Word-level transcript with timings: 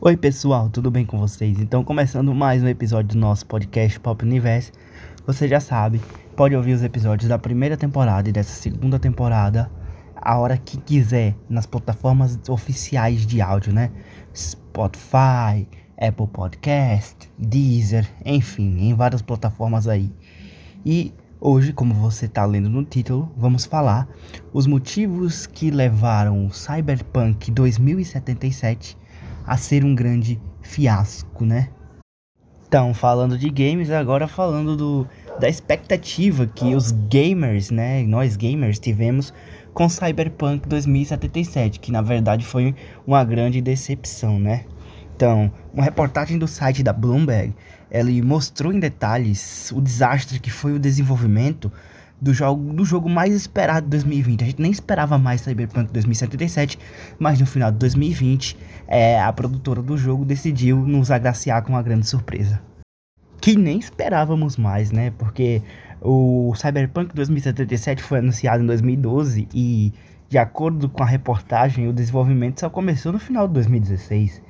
Oi 0.00 0.16
pessoal, 0.16 0.68
tudo 0.68 0.90
bem 0.90 1.06
com 1.06 1.16
vocês? 1.16 1.58
Então, 1.60 1.84
começando 1.84 2.34
mais 2.34 2.62
um 2.62 2.68
episódio 2.68 3.10
do 3.10 3.18
nosso 3.18 3.46
podcast 3.46 3.98
Pop 4.00 4.22
Universe, 4.24 4.72
você 5.24 5.46
já 5.48 5.60
sabe, 5.60 6.00
pode 6.36 6.54
ouvir 6.54 6.74
os 6.74 6.82
episódios 6.82 7.28
da 7.28 7.38
primeira 7.38 7.76
temporada 7.76 8.28
e 8.28 8.32
dessa 8.32 8.52
segunda 8.60 8.98
temporada 8.98 9.70
a 10.16 10.36
hora 10.36 10.58
que 10.58 10.78
quiser 10.78 11.36
nas 11.48 11.64
plataformas 11.64 12.38
oficiais 12.48 13.24
de 13.24 13.40
áudio, 13.40 13.72
né? 13.72 13.92
Spotify, 14.36 15.66
Apple 15.96 16.26
Podcast, 16.26 17.30
Deezer, 17.38 18.06
enfim, 18.26 18.88
em 18.88 18.94
várias 18.94 19.22
plataformas 19.22 19.86
aí. 19.86 20.12
E 20.84 21.14
hoje, 21.40 21.72
como 21.72 21.94
você 21.94 22.26
está 22.26 22.44
lendo 22.44 22.68
no 22.68 22.84
título, 22.84 23.32
vamos 23.36 23.64
falar 23.64 24.08
os 24.52 24.66
motivos 24.66 25.46
que 25.46 25.70
levaram 25.70 26.46
o 26.46 26.52
Cyberpunk 26.52 27.50
2077 27.52 29.03
a 29.46 29.56
ser 29.56 29.84
um 29.84 29.94
grande 29.94 30.40
fiasco, 30.62 31.44
né? 31.44 31.68
Então, 32.66 32.92
falando 32.92 33.38
de 33.38 33.48
games, 33.50 33.90
agora 33.90 34.26
falando 34.26 34.76
do, 34.76 35.06
da 35.38 35.48
expectativa 35.48 36.46
que 36.46 36.74
os 36.74 36.90
gamers, 36.90 37.70
né, 37.70 38.02
nós 38.02 38.36
gamers 38.36 38.80
tivemos 38.80 39.32
com 39.72 39.88
Cyberpunk 39.88 40.68
2077, 40.68 41.78
que 41.78 41.92
na 41.92 42.02
verdade 42.02 42.44
foi 42.44 42.74
uma 43.06 43.22
grande 43.22 43.60
decepção, 43.60 44.40
né? 44.40 44.64
Então, 45.14 45.52
uma 45.72 45.84
reportagem 45.84 46.36
do 46.36 46.48
site 46.48 46.82
da 46.82 46.92
Bloomberg, 46.92 47.54
ele 47.90 48.20
mostrou 48.20 48.72
em 48.72 48.80
detalhes 48.80 49.70
o 49.70 49.80
desastre 49.80 50.40
que 50.40 50.50
foi 50.50 50.72
o 50.72 50.78
desenvolvimento 50.78 51.70
do 52.24 52.32
jogo, 52.32 52.72
do 52.72 52.84
jogo 52.86 53.08
mais 53.08 53.34
esperado 53.34 53.84
de 53.84 53.90
2020. 53.90 54.42
A 54.42 54.46
gente 54.46 54.62
nem 54.62 54.72
esperava 54.72 55.18
mais 55.18 55.42
Cyberpunk 55.42 55.92
2077, 55.92 56.78
mas 57.18 57.38
no 57.38 57.44
final 57.44 57.70
de 57.70 57.76
2020, 57.78 58.56
é, 58.88 59.20
a 59.20 59.30
produtora 59.30 59.82
do 59.82 59.96
jogo 59.98 60.24
decidiu 60.24 60.78
nos 60.78 61.10
agraciar 61.10 61.62
com 61.62 61.74
uma 61.74 61.82
grande 61.82 62.06
surpresa. 62.06 62.60
Que 63.42 63.54
nem 63.54 63.78
esperávamos 63.78 64.56
mais, 64.56 64.90
né? 64.90 65.12
Porque 65.18 65.60
o 66.00 66.54
Cyberpunk 66.56 67.14
2077 67.14 68.02
foi 68.02 68.20
anunciado 68.20 68.62
em 68.62 68.66
2012 68.66 69.46
e, 69.52 69.92
de 70.30 70.38
acordo 70.38 70.88
com 70.88 71.02
a 71.02 71.06
reportagem, 71.06 71.88
o 71.88 71.92
desenvolvimento 71.92 72.60
só 72.60 72.70
começou 72.70 73.12
no 73.12 73.18
final 73.18 73.46
de 73.46 73.52
2016. 73.54 74.40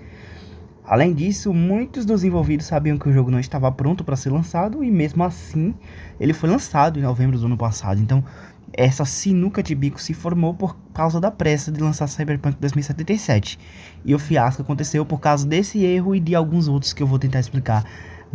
Além 0.87 1.15
disso, 1.15 1.53
muitos 1.55 2.05
dos 2.05 2.25
envolvidos 2.25 2.67
sabiam 2.67 2.99
que 2.99 3.09
o 3.09 3.13
jogo 3.13 3.31
não 3.31 3.41
estava 3.41 3.73
pronto 3.73 4.05
para 4.05 4.17
ser 4.17 4.31
lançado 4.31 4.85
e 4.85 4.91
mesmo 4.91 5.25
assim 5.25 5.75
ele 6.21 6.35
foi 6.35 6.51
lançado 6.51 6.99
em 6.99 7.03
novembro 7.03 7.39
do 7.39 7.47
ano 7.47 7.57
passado. 7.57 8.01
Então, 8.03 8.23
essa 8.71 9.05
sinuca 9.07 9.63
de 9.63 9.75
bico 9.75 10.01
se 10.01 10.13
formou 10.13 10.53
por 10.53 10.77
causa 10.93 11.19
da 11.19 11.31
pressa 11.31 11.73
de 11.73 11.81
lançar 11.81 12.07
Cyberpunk 12.07 12.59
2077. 12.61 13.59
E 14.05 14.15
o 14.15 14.19
fiasco 14.19 14.61
aconteceu 14.61 15.07
por 15.07 15.21
causa 15.21 15.47
desse 15.47 15.83
erro 15.83 16.15
e 16.15 16.21
de 16.21 16.35
alguns 16.35 16.69
outros 16.69 16.93
que 16.93 17.03
eu 17.03 17.07
vou 17.07 17.19
tentar 17.19 17.41
explicar 17.41 17.85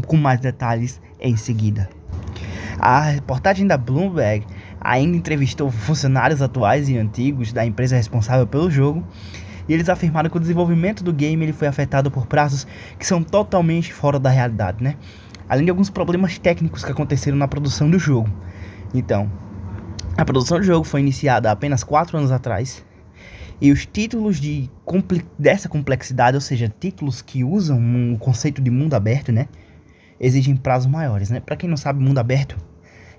com 0.08 0.18
mais 0.18 0.40
detalhes 0.40 1.00
em 1.20 1.36
seguida. 1.38 1.88
A 2.80 3.02
reportagem 3.02 3.68
da 3.68 3.78
Bloomberg 3.78 4.48
ainda 4.82 5.18
entrevistou 5.18 5.70
funcionários 5.70 6.42
atuais 6.42 6.90
e 6.90 6.98
antigos 6.98 7.54
da 7.54 7.66
empresa 7.66 7.96
responsável 7.96 8.48
pelo 8.48 8.72
jogo 8.72 9.06
e 9.70 9.74
eles 9.74 9.88
afirmaram 9.88 10.30
que 10.30 10.36
o 10.36 10.40
desenvolvimento 10.40 11.04
do 11.04 11.14
game 11.14 11.46
ele 11.46 11.54
foi 11.54 11.68
afetado 11.68 12.10
por 12.10 12.26
prazos 12.26 12.66
que 12.98 13.06
são 13.06 13.22
totalmente 13.22 13.94
fora 13.94 14.20
da 14.20 14.30
realidade, 14.30 14.84
né? 14.84 14.96
Além 15.48 15.64
de 15.64 15.70
alguns 15.70 15.90
problemas 15.90 16.40
técnicos 16.40 16.84
que 16.84 16.92
aconteceram 16.92 17.38
na 17.38 17.48
produção 17.48 17.90
do 17.90 18.00
jogo. 18.00 18.30
Então, 18.94 19.32
a 20.18 20.26
produção 20.26 20.58
do 20.58 20.64
jogo 20.64 20.84
foi 20.84 21.00
iniciada 21.02 21.52
apenas 21.52 21.84
4 21.84 22.18
anos 22.18 22.32
atrás. 22.32 22.84
E 23.62 23.72
os 23.72 23.86
títulos 23.86 24.40
de 24.40 24.70
dessa 25.38 25.70
complexidade, 25.70 26.36
ou 26.36 26.42
seja, 26.42 26.74
títulos 26.80 27.22
que 27.22 27.44
usam 27.44 27.78
o 27.78 27.82
um 27.82 28.18
conceito 28.18 28.62
de 28.62 28.72
mundo 28.72 28.96
aberto, 28.96 29.32
né? 29.32 29.48
Exigem 30.20 30.56
prazos 30.56 30.92
maiores, 30.92 31.30
né? 31.30 31.40
Para 31.40 31.56
quem 31.56 31.70
não 31.70 31.78
sabe, 31.78 32.04
mundo 32.04 32.18
aberto 32.18 32.58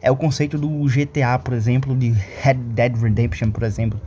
é 0.02 0.10
o 0.10 0.16
conceito 0.16 0.58
do 0.58 0.68
GTA, 0.86 1.38
por 1.38 1.54
exemplo, 1.54 1.94
de 1.94 2.10
Red 2.40 2.54
Dead 2.54 2.96
Redemption, 2.96 3.50
por 3.50 3.62
exemplo, 3.62 4.00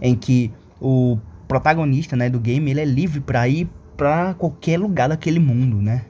em 0.00 0.14
que 0.14 0.52
o 0.80 1.18
protagonista, 1.46 2.16
né, 2.16 2.28
do 2.28 2.40
game, 2.40 2.70
ele 2.70 2.80
é 2.80 2.84
livre 2.84 3.20
para 3.20 3.46
ir 3.48 3.68
para 3.96 4.34
qualquer 4.34 4.78
lugar 4.78 5.08
daquele 5.08 5.40
mundo, 5.40 5.80
né? 5.80 6.02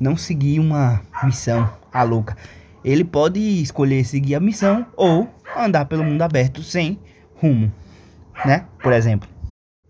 Não 0.00 0.16
seguir 0.16 0.58
uma 0.58 1.02
missão 1.22 1.70
a 1.92 2.02
louca. 2.02 2.36
Ele 2.84 3.04
pode 3.04 3.40
escolher 3.40 4.04
seguir 4.04 4.34
a 4.34 4.40
missão 4.40 4.86
ou 4.96 5.28
andar 5.56 5.86
pelo 5.86 6.04
mundo 6.04 6.22
aberto 6.22 6.62
sem 6.62 6.98
rumo, 7.34 7.72
né? 8.44 8.64
Por 8.82 8.92
exemplo. 8.92 9.28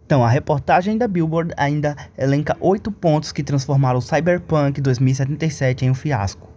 Então, 0.04 0.24
a 0.24 0.28
reportagem 0.28 0.96
da 0.96 1.08
Billboard 1.08 1.52
ainda 1.56 1.96
elenca 2.16 2.56
oito 2.60 2.92
pontos 2.92 3.32
que 3.32 3.42
transformaram 3.42 3.98
o 3.98 4.02
Cyberpunk 4.02 4.80
2077 4.80 5.84
em 5.84 5.90
um 5.90 5.94
fiasco. 5.94 6.48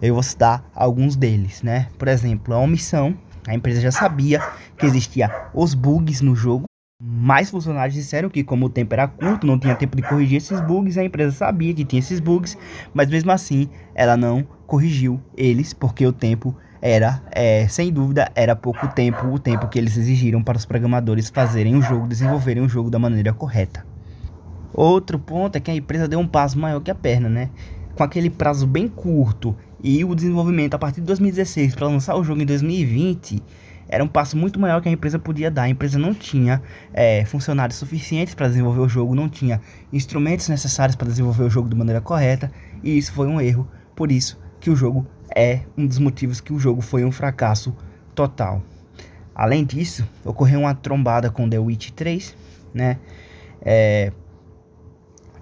Eu 0.00 0.14
vou 0.14 0.22
citar 0.22 0.64
alguns 0.74 1.16
deles, 1.16 1.62
né? 1.62 1.88
Por 1.98 2.08
exemplo, 2.08 2.54
a 2.54 2.58
omissão. 2.58 3.16
A 3.46 3.54
empresa 3.54 3.80
já 3.80 3.90
sabia 3.90 4.40
que 4.78 4.86
existia 4.86 5.30
os 5.52 5.74
bugs 5.74 6.20
no 6.20 6.34
jogo 6.34 6.64
mais 7.06 7.50
funcionários 7.50 7.94
disseram 7.94 8.30
que, 8.30 8.42
como 8.42 8.64
o 8.64 8.70
tempo 8.70 8.94
era 8.94 9.06
curto, 9.06 9.46
não 9.46 9.58
tinha 9.58 9.74
tempo 9.74 9.94
de 9.94 10.02
corrigir 10.02 10.38
esses 10.38 10.58
bugs, 10.62 10.96
a 10.96 11.04
empresa 11.04 11.32
sabia 11.32 11.74
que 11.74 11.84
tinha 11.84 12.00
esses 12.00 12.18
bugs, 12.18 12.56
mas 12.94 13.10
mesmo 13.10 13.30
assim 13.30 13.68
ela 13.94 14.16
não 14.16 14.46
corrigiu 14.66 15.20
eles, 15.36 15.74
porque 15.74 16.06
o 16.06 16.12
tempo 16.12 16.56
era, 16.80 17.22
é, 17.30 17.68
sem 17.68 17.92
dúvida, 17.92 18.32
era 18.34 18.56
pouco 18.56 18.88
tempo, 18.88 19.26
o 19.26 19.38
tempo 19.38 19.68
que 19.68 19.78
eles 19.78 19.98
exigiram 19.98 20.42
para 20.42 20.56
os 20.56 20.64
programadores 20.64 21.28
fazerem 21.28 21.76
o 21.76 21.82
jogo, 21.82 22.06
desenvolverem 22.06 22.62
o 22.62 22.68
jogo 22.68 22.88
da 22.88 22.98
maneira 22.98 23.34
correta. 23.34 23.84
Outro 24.72 25.18
ponto 25.18 25.56
é 25.56 25.60
que 25.60 25.70
a 25.70 25.76
empresa 25.76 26.08
deu 26.08 26.18
um 26.18 26.26
passo 26.26 26.58
maior 26.58 26.80
que 26.80 26.90
a 26.90 26.94
perna, 26.94 27.28
né? 27.28 27.50
Com 27.94 28.02
aquele 28.02 28.30
prazo 28.30 28.66
bem 28.66 28.88
curto 28.88 29.54
e 29.82 30.02
o 30.04 30.14
desenvolvimento 30.14 30.72
a 30.72 30.78
partir 30.78 31.00
de 31.02 31.06
2016 31.06 31.74
para 31.74 31.86
lançar 31.86 32.16
o 32.16 32.24
jogo 32.24 32.40
em 32.40 32.46
2020 32.46 33.42
era 33.88 34.02
um 34.02 34.08
passo 34.08 34.36
muito 34.36 34.58
maior 34.58 34.80
que 34.80 34.88
a 34.88 34.92
empresa 34.92 35.18
podia 35.18 35.50
dar. 35.50 35.62
A 35.62 35.68
empresa 35.68 35.98
não 35.98 36.14
tinha 36.14 36.62
é, 36.92 37.24
funcionários 37.24 37.78
suficientes 37.78 38.34
para 38.34 38.48
desenvolver 38.48 38.80
o 38.80 38.88
jogo, 38.88 39.14
não 39.14 39.28
tinha 39.28 39.60
instrumentos 39.92 40.48
necessários 40.48 40.96
para 40.96 41.08
desenvolver 41.08 41.44
o 41.44 41.50
jogo 41.50 41.68
de 41.68 41.76
maneira 41.76 42.00
correta, 42.00 42.50
e 42.82 42.96
isso 42.96 43.12
foi 43.12 43.26
um 43.26 43.40
erro. 43.40 43.68
Por 43.94 44.10
isso 44.10 44.38
que 44.60 44.70
o 44.70 44.76
jogo 44.76 45.06
é 45.34 45.60
um 45.76 45.86
dos 45.86 45.98
motivos 45.98 46.40
que 46.40 46.52
o 46.52 46.58
jogo 46.58 46.80
foi 46.80 47.04
um 47.04 47.12
fracasso 47.12 47.74
total. 48.14 48.62
Além 49.34 49.64
disso, 49.64 50.06
ocorreu 50.24 50.60
uma 50.60 50.74
trombada 50.74 51.30
com 51.30 51.48
The 51.48 51.58
Witch 51.58 51.90
3, 51.90 52.36
né? 52.72 52.98
É, 53.60 54.12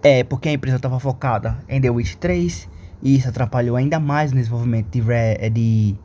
é 0.02 0.24
porque 0.24 0.48
a 0.48 0.52
empresa 0.52 0.76
estava 0.76 0.98
focada 0.98 1.58
em 1.68 1.80
The 1.80 1.90
Witch 1.90 2.14
3 2.14 2.68
e 3.02 3.16
isso 3.16 3.28
atrapalhou 3.28 3.76
ainda 3.76 4.00
mais 4.00 4.32
no 4.32 4.38
desenvolvimento 4.38 4.88
de, 4.90 5.00
de 5.50 5.96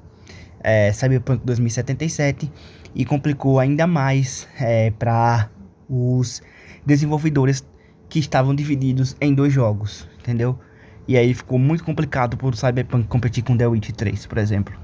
é, 0.67 0.91
Cyberpunk 0.91 1.45
2077 1.45 2.51
e 2.93 3.05
complicou 3.05 3.57
ainda 3.57 3.87
mais 3.87 4.45
é, 4.59 4.91
para 4.91 5.49
os 5.89 6.41
desenvolvedores 6.85 7.65
que 8.09 8.19
estavam 8.19 8.53
divididos 8.53 9.15
em 9.21 9.33
dois 9.33 9.53
jogos, 9.53 10.05
entendeu? 10.19 10.59
E 11.07 11.15
aí 11.15 11.33
ficou 11.33 11.57
muito 11.57 11.85
complicado 11.85 12.35
para 12.35 12.47
o 12.47 12.53
Cyberpunk 12.53 13.07
competir 13.07 13.45
com 13.45 13.55
The 13.55 13.65
Witch 13.65 13.91
3, 13.91 14.25
por 14.25 14.37
exemplo. 14.37 14.75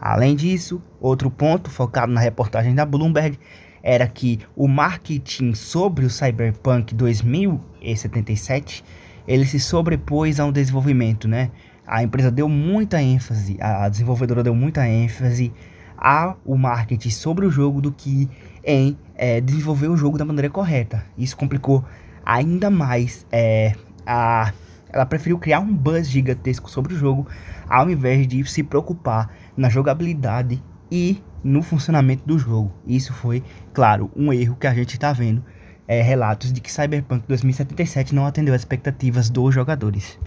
Além 0.00 0.34
disso, 0.34 0.82
outro 0.98 1.30
ponto 1.30 1.68
focado 1.68 2.10
na 2.10 2.20
reportagem 2.22 2.74
da 2.74 2.86
Bloomberg 2.86 3.38
era 3.82 4.06
que 4.06 4.40
o 4.56 4.66
marketing 4.66 5.52
sobre 5.52 6.06
o 6.06 6.10
Cyberpunk 6.10 6.94
2077 6.94 8.82
ele 9.28 9.44
se 9.44 9.60
sobrepôs 9.60 10.40
ao 10.40 10.50
desenvolvimento, 10.50 11.28
né? 11.28 11.50
A 11.90 12.04
empresa 12.04 12.30
deu 12.30 12.48
muita 12.48 13.02
ênfase, 13.02 13.58
a 13.60 13.88
desenvolvedora 13.88 14.44
deu 14.44 14.54
muita 14.54 14.86
ênfase 14.86 15.52
ao 15.98 16.38
marketing 16.46 17.10
sobre 17.10 17.44
o 17.44 17.50
jogo 17.50 17.80
do 17.80 17.90
que 17.90 18.30
em 18.64 18.96
é, 19.16 19.40
desenvolver 19.40 19.88
o 19.88 19.96
jogo 19.96 20.16
da 20.16 20.24
maneira 20.24 20.48
correta. 20.48 21.04
Isso 21.18 21.36
complicou 21.36 21.84
ainda 22.24 22.70
mais 22.70 23.26
é, 23.32 23.74
a 24.06 24.52
ela 24.92 25.06
preferiu 25.06 25.38
criar 25.38 25.60
um 25.60 25.72
buzz 25.72 26.08
gigantesco 26.08 26.68
sobre 26.70 26.94
o 26.94 26.96
jogo 26.96 27.26
ao 27.68 27.88
invés 27.90 28.26
de 28.26 28.44
se 28.44 28.62
preocupar 28.62 29.32
na 29.56 29.68
jogabilidade 29.68 30.62
e 30.90 31.22
no 31.42 31.62
funcionamento 31.62 32.24
do 32.24 32.38
jogo. 32.38 32.72
Isso 32.86 33.12
foi, 33.12 33.42
claro, 33.72 34.10
um 34.14 34.32
erro 34.32 34.56
que 34.56 34.66
a 34.66 34.74
gente 34.74 34.94
está 34.94 35.12
vendo 35.12 35.44
é, 35.86 36.02
relatos 36.02 36.52
de 36.52 36.60
que 36.60 36.70
Cyberpunk 36.72 37.24
2077 37.26 38.14
não 38.14 38.26
atendeu 38.26 38.54
às 38.54 38.60
expectativas 38.60 39.28
dos 39.28 39.54
jogadores. 39.54 40.18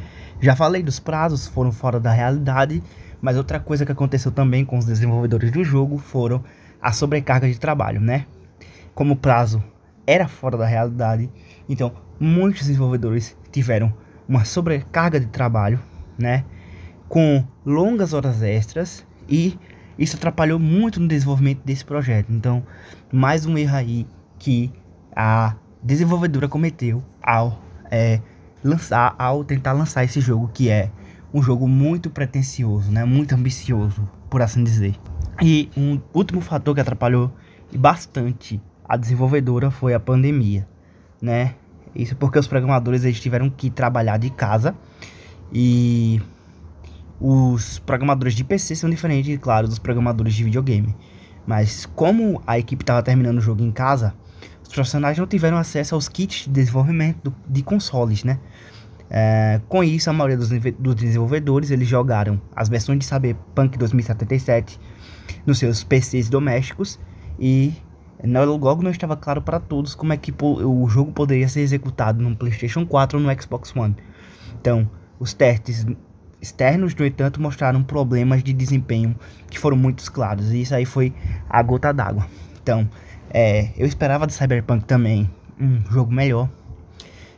Já 0.41 0.55
falei 0.55 0.83
dos 0.83 0.99
prazos, 0.99 1.47
foram 1.47 1.71
fora 1.71 1.99
da 1.99 2.11
realidade, 2.11 2.83
mas 3.21 3.37
outra 3.37 3.59
coisa 3.59 3.85
que 3.85 3.91
aconteceu 3.91 4.31
também 4.31 4.65
com 4.65 4.77
os 4.77 4.85
desenvolvedores 4.85 5.51
do 5.51 5.63
jogo 5.63 5.97
foram 5.97 6.43
a 6.81 6.91
sobrecarga 6.91 7.47
de 7.47 7.57
trabalho, 7.57 8.01
né? 8.01 8.25
Como 8.93 9.13
o 9.13 9.17
prazo 9.17 9.63
era 10.05 10.27
fora 10.27 10.57
da 10.57 10.65
realidade, 10.65 11.29
então 11.69 11.93
muitos 12.19 12.67
desenvolvedores 12.67 13.37
tiveram 13.51 13.93
uma 14.27 14.43
sobrecarga 14.43 15.19
de 15.19 15.27
trabalho, 15.27 15.79
né? 16.17 16.43
Com 17.07 17.45
longas 17.65 18.13
horas 18.13 18.41
extras 18.41 19.05
e 19.29 19.57
isso 19.97 20.15
atrapalhou 20.15 20.59
muito 20.59 20.99
no 20.99 21.07
desenvolvimento 21.07 21.61
desse 21.63 21.85
projeto. 21.85 22.31
Então, 22.31 22.63
mais 23.11 23.45
um 23.45 23.57
erro 23.57 23.75
aí 23.75 24.07
que 24.39 24.71
a 25.15 25.55
desenvolvedora 25.81 26.47
cometeu 26.47 27.03
ao 27.21 27.61
é, 27.91 28.19
lançar, 28.63 29.15
ao 29.17 29.43
tentar 29.43 29.73
lançar 29.73 30.03
esse 30.03 30.19
jogo 30.19 30.49
que 30.53 30.69
é 30.69 30.89
um 31.33 31.41
jogo 31.41 31.67
muito 31.67 32.09
pretensioso, 32.09 32.91
né? 32.91 33.03
Muito 33.03 33.33
ambicioso, 33.33 34.07
por 34.29 34.41
assim 34.41 34.63
dizer. 34.63 34.95
E 35.41 35.69
um 35.75 35.99
último 36.13 36.41
fator 36.41 36.75
que 36.75 36.81
atrapalhou 36.81 37.31
bastante 37.75 38.61
a 38.87 38.95
desenvolvedora 38.95 39.71
foi 39.71 39.93
a 39.93 39.99
pandemia, 39.99 40.67
né? 41.21 41.55
Isso 41.95 42.15
porque 42.15 42.37
os 42.37 42.47
programadores 42.47 43.03
eles 43.03 43.19
tiveram 43.19 43.49
que 43.49 43.69
trabalhar 43.69 44.17
de 44.17 44.29
casa 44.29 44.75
e 45.51 46.21
os 47.19 47.79
programadores 47.79 48.33
de 48.35 48.43
PC 48.43 48.75
são 48.75 48.89
diferentes, 48.89 49.37
claro, 49.39 49.67
dos 49.67 49.79
programadores 49.79 50.33
de 50.33 50.43
videogame. 50.43 50.95
Mas 51.45 51.85
como 51.85 52.41
a 52.45 52.57
equipe 52.57 52.83
estava 52.83 53.01
terminando 53.03 53.37
o 53.37 53.41
jogo 53.41 53.63
em 53.63 53.71
casa, 53.71 54.13
profissionais 54.73 55.17
não 55.17 55.27
tiveram 55.27 55.57
acesso 55.57 55.95
aos 55.95 56.09
kits 56.09 56.45
de 56.45 56.51
desenvolvimento 56.51 57.33
de 57.47 57.63
consoles, 57.63 58.23
né? 58.23 58.39
É, 59.09 59.61
com 59.69 59.83
isso, 59.83 60.09
a 60.09 60.13
maioria 60.13 60.37
dos, 60.37 60.49
dos, 60.49 60.95
desenvolvedores 60.95 61.69
eles 61.69 61.87
jogaram 61.87 62.41
as 62.55 62.67
versões 62.67 62.97
de 62.99 63.05
Cyberpunk 63.05 63.77
2077 63.77 64.79
nos 65.45 65.59
seus 65.59 65.83
PCs 65.83 66.29
domésticos 66.29 66.99
e 67.39 67.73
logo 68.25 68.81
não 68.81 68.89
estava 68.89 69.15
claro 69.15 69.41
para 69.41 69.59
todos 69.59 69.93
como 69.93 70.13
é 70.13 70.17
que 70.17 70.33
o 70.41 70.87
jogo 70.89 71.11
poderia 71.11 71.47
ser 71.47 71.61
executado 71.61 72.23
no 72.23 72.35
PlayStation 72.35 72.85
4 72.85 73.19
ou 73.19 73.23
no 73.23 73.41
Xbox 73.41 73.75
One. 73.75 73.95
Então, 74.59 74.89
os 75.19 75.33
testes 75.33 75.85
externos, 76.41 76.95
no 76.95 77.05
entanto, 77.05 77.41
mostraram 77.41 77.83
problemas 77.83 78.43
de 78.43 78.51
desempenho 78.51 79.15
que 79.49 79.59
foram 79.59 79.77
muito 79.77 80.09
claros 80.11 80.51
e 80.51 80.61
isso 80.61 80.73
aí 80.73 80.85
foi 80.85 81.13
a 81.49 81.61
gota 81.61 81.93
d'água. 81.93 82.27
Então, 82.63 82.89
é, 83.29 83.71
eu 83.75 83.85
esperava 83.85 84.25
do 84.25 84.31
Cyberpunk 84.31 84.85
também 84.85 85.29
um 85.59 85.81
jogo 85.91 86.13
melhor, 86.13 86.49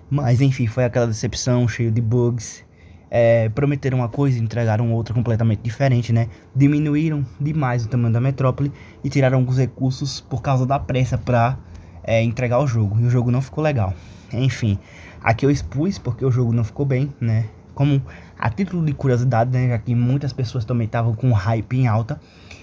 mas 0.07 0.39
enfim, 0.39 0.67
foi 0.67 0.85
aquela 0.85 1.07
decepção 1.07 1.67
cheio 1.67 1.91
de 1.91 1.99
bugs. 1.99 2.63
É, 3.09 3.49
prometeram 3.49 3.99
uma 3.99 4.09
coisa 4.09 4.37
e 4.37 4.41
entregaram 4.41 4.91
outra 4.91 5.13
completamente 5.13 5.61
diferente, 5.61 6.13
né? 6.13 6.27
Diminuíram 6.55 7.25
demais 7.39 7.85
o 7.85 7.87
tamanho 7.89 8.13
da 8.13 8.21
metrópole 8.21 8.71
e 9.03 9.09
tiraram 9.09 9.39
alguns 9.39 9.57
recursos 9.57 10.21
por 10.21 10.41
causa 10.41 10.65
da 10.65 10.77
pressa 10.77 11.17
para 11.17 11.57
é, 12.03 12.21
entregar 12.21 12.59
o 12.59 12.67
jogo. 12.67 12.99
E 12.99 13.05
o 13.05 13.09
jogo 13.09 13.31
não 13.31 13.41
ficou 13.41 13.63
legal. 13.63 13.93
Enfim, 14.33 14.77
aqui 15.23 15.45
eu 15.45 15.49
expus 15.49 15.97
porque 15.97 16.25
o 16.25 16.31
jogo 16.31 16.51
não 16.51 16.63
ficou 16.63 16.85
bem, 16.85 17.11
né? 17.19 17.45
Como 17.73 18.01
a 18.37 18.49
título 18.49 18.85
de 18.85 18.93
curiosidade, 18.93 19.49
né? 19.51 19.69
Já 19.69 19.79
que 19.79 19.95
muitas 19.95 20.33
pessoas 20.33 20.65
também 20.65 20.85
estavam 20.85 21.15
com 21.15 21.31
hype 21.31 21.77
em 21.77 21.87
alta. 21.87 22.19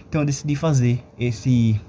Então 0.09 0.21
eu 0.21 0.27
decidi 0.27 0.55
fazer 0.55 1.03
esse 1.19 1.81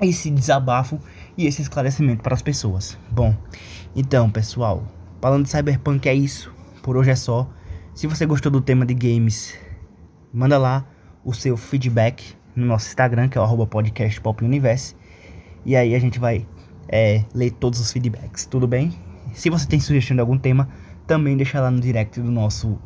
esse 0.00 0.30
desabafo 0.30 0.98
e 1.36 1.46
esse 1.46 1.62
esclarecimento 1.62 2.22
para 2.22 2.34
as 2.34 2.42
pessoas. 2.42 2.98
Bom, 3.10 3.34
então 3.94 4.30
pessoal, 4.30 4.84
falando 5.20 5.44
de 5.44 5.50
Cyberpunk 5.50 6.08
é 6.08 6.14
isso. 6.14 6.52
Por 6.82 6.96
hoje 6.96 7.10
é 7.10 7.16
só. 7.16 7.48
Se 7.94 8.06
você 8.06 8.26
gostou 8.26 8.50
do 8.50 8.60
tema 8.60 8.84
de 8.84 8.94
games, 8.94 9.56
manda 10.32 10.58
lá 10.58 10.84
o 11.24 11.32
seu 11.32 11.56
feedback 11.56 12.36
no 12.54 12.66
nosso 12.66 12.88
Instagram, 12.88 13.28
que 13.28 13.38
é 13.38 13.40
o 13.40 13.66
podcast 13.66 14.20
Pop 14.20 14.44
Universe. 14.44 14.94
E 15.64 15.74
aí 15.76 15.94
a 15.94 15.98
gente 15.98 16.18
vai 16.18 16.46
é, 16.88 17.24
ler 17.34 17.52
todos 17.52 17.80
os 17.80 17.92
feedbacks, 17.92 18.46
tudo 18.46 18.66
bem? 18.66 18.92
Se 19.32 19.48
você 19.48 19.66
tem 19.66 19.80
sugestão 19.80 20.14
de 20.14 20.20
algum 20.20 20.36
tema, 20.36 20.68
também 21.06 21.36
deixa 21.36 21.60
lá 21.60 21.70
no 21.70 21.80
direct 21.80 22.20
do 22.20 22.30
nosso 22.30 22.78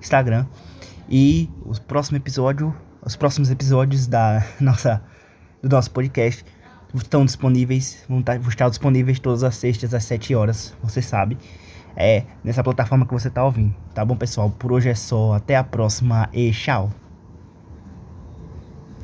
Instagram. 0.00 0.46
E 1.08 1.48
os 1.64 1.78
próximos 1.78 2.18
episódios, 2.18 2.72
os 3.02 3.16
próximos 3.16 3.50
episódios 3.50 4.06
da 4.06 4.44
nossa 4.60 5.02
do 5.66 5.74
nosso 5.74 5.90
podcast 5.90 6.44
estão 6.94 7.24
disponíveis, 7.24 8.04
vão 8.08 8.20
estar, 8.20 8.38
vão 8.38 8.48
estar 8.48 8.68
disponíveis 8.68 9.18
todas 9.18 9.42
as 9.42 9.56
sextas 9.56 9.92
às 9.92 10.04
7 10.04 10.34
horas, 10.34 10.74
você 10.82 11.02
sabe. 11.02 11.36
É 11.96 12.24
nessa 12.44 12.62
plataforma 12.62 13.06
que 13.06 13.12
você 13.12 13.28
está 13.28 13.42
ouvindo. 13.42 13.74
Tá 13.94 14.04
bom, 14.04 14.16
pessoal? 14.16 14.50
Por 14.50 14.70
hoje 14.70 14.90
é 14.90 14.94
só. 14.94 15.32
Até 15.32 15.56
a 15.56 15.64
próxima 15.64 16.28
e 16.32 16.50
tchau. 16.50 16.90